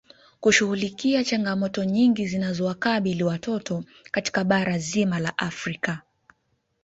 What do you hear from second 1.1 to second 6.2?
changamoto nyingi zinazowakabili watoto katika bara zima la Afrika